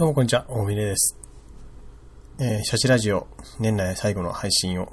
[0.00, 1.18] どうもこんにちは、大峰です。
[2.38, 3.26] えー、シャチラジオ、
[3.58, 4.90] 年内最後の配信を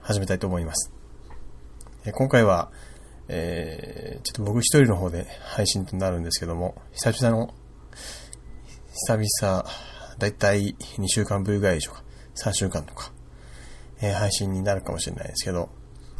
[0.00, 0.90] 始めたいと思います。
[2.06, 2.72] えー今回は、
[3.28, 7.52] えー、ちょっと僕一人の方で配信となるんですけども、久々の、
[9.06, 9.64] 久々、
[10.18, 12.04] だいたい2週間ぶりぐらいでしょうか、
[12.36, 13.12] 3週間とか、
[14.00, 15.68] えー配信になるかもしれないですけど、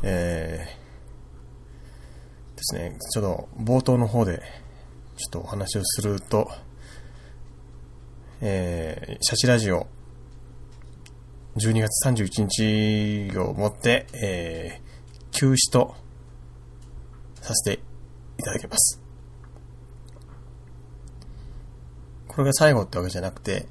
[0.03, 4.43] えー、ですね、ちょっと冒頭の方で、
[5.17, 6.51] ちょっとお話をすると、
[8.43, 9.87] えー、シャチラジオ、
[11.57, 15.95] 12月31日をもって、えー、休止と
[17.43, 17.83] させて
[18.39, 19.03] いただきます。
[22.29, 23.67] これが最後ってわけじゃなくて、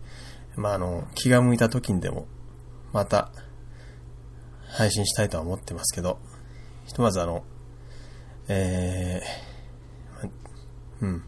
[0.55, 2.27] まあ、あの、気が向いた時にでも、
[2.93, 3.31] また、
[4.67, 6.19] 配信したいとは思ってますけど、
[6.85, 7.43] ひとまずあの、
[8.47, 10.29] えー、
[11.01, 11.23] うん。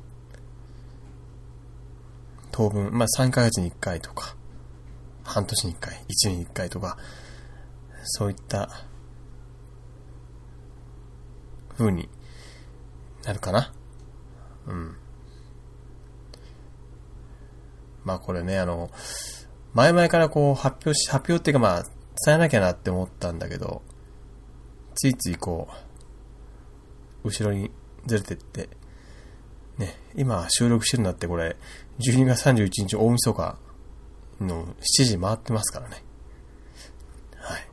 [2.51, 4.35] 当分、まあ、3ヶ月に1回とか、
[5.23, 6.97] 半年に1回、1年に1回とか、
[8.03, 8.69] そういった、
[11.77, 12.09] 風に
[13.23, 13.73] なるかな。
[14.67, 14.95] うん。
[18.03, 18.89] まあこれね、あの、
[19.73, 21.83] 前々からこう発表し、発表っていうかまあ、
[22.25, 23.81] 伝えなきゃなって思ったんだけど、
[24.95, 25.67] ついついこ
[27.23, 27.71] う、後ろに
[28.05, 28.69] ずれてって、
[29.81, 31.57] ね、今収録してるんだってこれ、
[31.99, 33.57] 12月31日大晦日
[34.39, 36.03] の7時回ってますからね。
[37.37, 37.67] はい。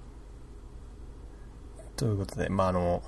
[1.97, 3.03] ということで、まあ、あの、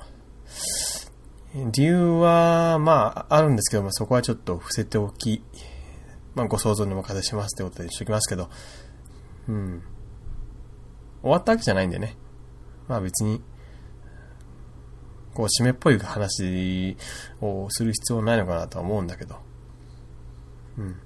[1.54, 5.42] 理由は、まあ、あるんですけども、そこはちょっと伏せておき、
[6.34, 8.50] まあ、ご想像にお任せしますってことでしときますけど、
[9.48, 9.82] うん。
[11.22, 12.16] 終わったわけじゃないんでね。
[12.86, 13.42] まあ別に、
[15.34, 16.96] こう、締めっぽい話
[17.40, 19.36] をする必要ないのかなとは思うんだけど。
[20.78, 20.96] うん。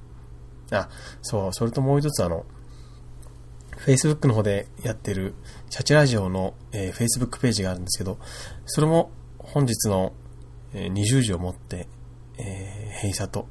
[0.71, 0.89] あ、
[1.23, 2.45] そう、それともう一つあの、
[3.77, 5.35] Facebook の方でやってる、
[5.69, 8.19] チャチラジオの、えー Facebook ページがあるんですけど、
[8.67, 10.13] それも本日の、
[10.73, 11.89] えー20時をもって、
[12.39, 13.47] えー閉鎖と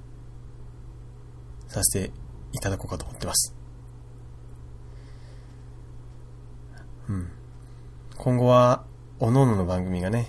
[1.67, 2.11] させて
[2.53, 3.55] いただこうかと思ってます。
[7.09, 7.29] うん。
[8.17, 8.85] 今後は、
[9.19, 10.27] 各々の番組がね、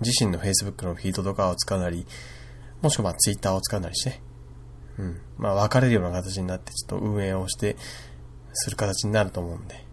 [0.00, 2.06] 自身の Facebook のフィードとかを使うなり、
[2.82, 4.20] もしくは Twitter を使うなりして、
[4.98, 5.20] うん。
[5.38, 7.76] まあ分かれるような形になって、ちょっと運営をして、
[8.52, 9.84] する形になると思うんで。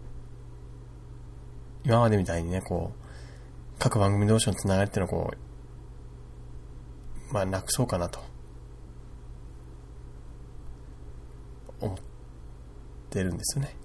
[1.84, 5.34] 今までみたいにね、こう、各番組同士のつながりっていうのをこ
[7.30, 8.20] う、まあなくそうかなと。
[11.80, 11.98] 思っ
[13.10, 13.76] てるんですよね。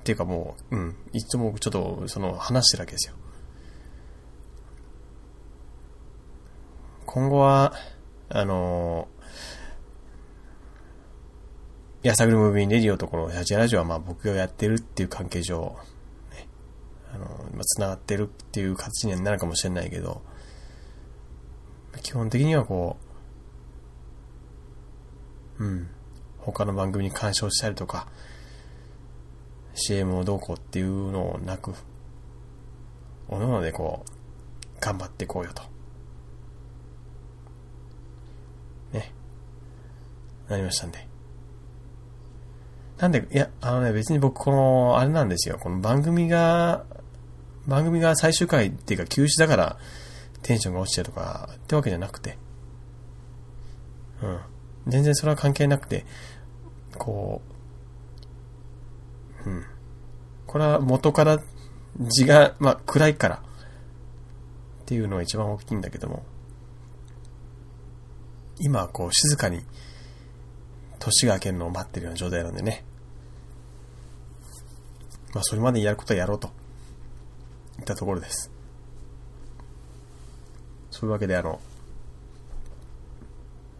[0.00, 0.96] っていうかもう、うん。
[1.12, 3.14] いつもちょっと、その、話してるわけですよ。
[7.12, 7.74] 今後は、
[8.30, 15.76] あのー、やさぐるムービーレディオとこのシャチラジオはまあ僕がやってるっていう関係上、
[16.30, 16.48] ね、
[17.14, 20.22] あのー、まあ、繋がってるっていう形にはなるかもしれないけど、
[22.02, 22.96] 基本的にはこ
[25.58, 25.90] う、うん、
[26.38, 28.06] 他の番組に干渉したりとか、
[29.74, 31.74] CM をどうこうっていうのをなく、
[33.28, 35.71] おのおのでこう、頑張っていこうよと。
[38.92, 39.12] ね。
[40.48, 41.06] なりましたんで。
[42.98, 45.58] なんで、いや、あのね、別に僕この、あれなんですよ。
[45.58, 46.84] この番組が、
[47.66, 49.76] 番組が最終回っていうか休止だから
[50.42, 52.38] テンションが落ちてるとかってわけじゃなくて。
[54.22, 54.40] うん。
[54.86, 56.04] 全然それは関係なくて、
[56.98, 57.40] こ
[59.46, 59.64] う、うん。
[60.46, 61.38] これは元から
[61.98, 63.42] 字が、まあ、暗いから
[64.82, 66.24] っていうのが一番大きいんだけども、
[68.58, 69.60] 今こう静かに
[70.98, 72.84] 年が明けるのを待ってるような状態なんでね。
[75.34, 76.48] まあそれまでやることはやろうと
[77.78, 78.50] いったところです。
[80.90, 81.60] そういうわけであの、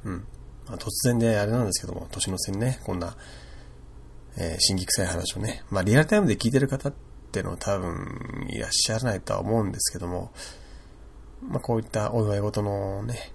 [0.05, 0.27] うん。
[0.67, 3.17] まあ、突然であれなんですけども、年の瀬にね、こんな、
[4.37, 6.93] えー、新規臭い話をね、まあリアルタイムで聞いてる方っ
[7.31, 10.33] てのは多分いらっしゃらないとは思うんですけども、
[11.43, 13.33] まあこういったお祝い事のね、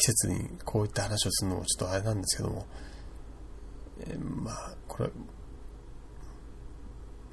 [0.00, 2.66] 季節にこういった話をするのもちょっとあれなんですけども、
[4.00, 5.10] えまあ、これ、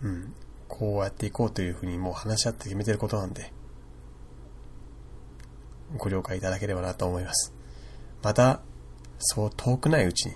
[0.03, 0.33] うん、
[0.67, 3.53] こうやっていこうというふうにもう話し合って決めてることなんで、
[5.95, 7.53] ご了解いただければなと思います。
[8.21, 8.59] また、
[9.17, 10.35] そう遠くないうちに、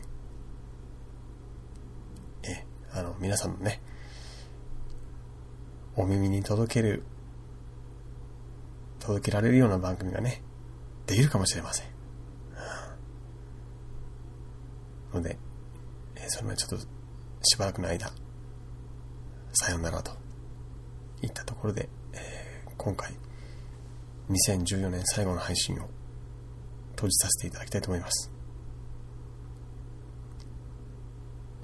[2.43, 3.81] え、あの、皆さんのね、
[5.97, 7.03] お耳に届ける、
[8.99, 10.41] 届けられるような番組がね、
[11.07, 12.00] できるかもしれません。
[15.13, 15.37] ので、
[16.15, 16.87] えそれまでちょっと
[17.43, 18.11] しばらくの間、
[19.53, 20.11] さよならと
[21.21, 23.11] いったところで、えー、今回、
[24.29, 25.89] 2014年最後の配信を
[26.95, 28.31] 閉じさせていただきたいと思います。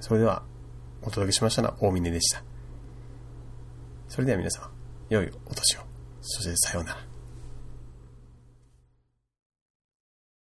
[0.00, 0.42] それでは、
[1.02, 2.42] お届けしましたのは大峰でした。
[4.08, 4.70] それでは皆様、
[5.08, 5.80] 良いお年を。
[6.20, 7.07] そしてさようなら。